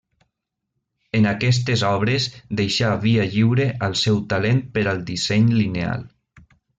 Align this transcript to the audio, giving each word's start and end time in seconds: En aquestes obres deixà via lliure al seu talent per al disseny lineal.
En 1.19 1.27
aquestes 1.31 1.83
obres 1.89 2.25
deixà 2.61 2.89
via 3.05 3.27
lliure 3.37 3.67
al 3.89 3.93
seu 4.05 4.17
talent 4.35 4.63
per 4.79 4.87
al 4.93 5.05
disseny 5.11 5.47
lineal. 5.63 6.07